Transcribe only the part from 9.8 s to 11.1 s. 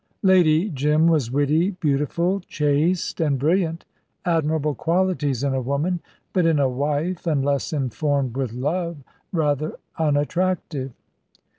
unattractive.